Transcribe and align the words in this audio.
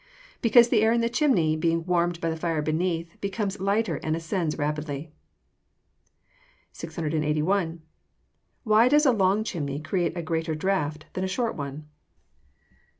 _Because 0.41 0.69
the 0.69 0.81
air 0.81 0.91
in 0.91 1.01
the 1.01 1.09
chimney, 1.11 1.55
being 1.55 1.85
warmed 1.85 2.19
by 2.19 2.31
the 2.31 2.35
fire 2.35 2.63
beneath, 2.63 3.15
becomes 3.21 3.59
lighter 3.59 3.97
and 3.97 4.15
ascends 4.15 4.57
rapidly. 4.57 5.11
681. 6.71 7.83
_Why 8.65 8.89
does 8.89 9.05
a 9.05 9.11
long 9.11 9.43
chimney 9.43 9.79
create 9.79 10.17
a 10.17 10.23
greater 10.23 10.55
draught 10.55 11.05
than 11.13 11.23
a 11.23 11.27
short 11.27 11.55
one? 11.55 11.87